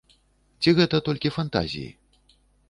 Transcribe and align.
Ці 0.63 0.73
гэта 0.79 1.01
толькі 1.09 1.33
фантазіі? 1.37 1.89